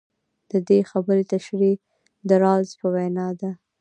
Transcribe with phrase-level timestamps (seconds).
[0.51, 1.77] د دې خبرې تشرېح
[2.27, 3.51] د رالز په وینا ده.